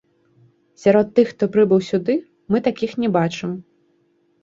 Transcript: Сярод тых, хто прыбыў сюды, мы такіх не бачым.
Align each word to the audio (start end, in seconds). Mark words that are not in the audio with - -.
Сярод 0.83 1.11
тых, 1.19 1.29
хто 1.35 1.49
прыбыў 1.57 1.85
сюды, 1.91 2.17
мы 2.51 2.65
такіх 2.71 2.91
не 3.07 3.15
бачым. 3.23 3.51